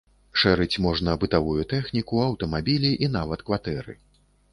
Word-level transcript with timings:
Шэрыць 0.43 0.81
можна 0.85 1.13
бытавую 1.23 1.63
тэхніку, 1.73 2.15
аўтамабілі 2.29 2.91
і 3.05 3.11
нават 3.17 3.45
кватэры. 3.51 3.93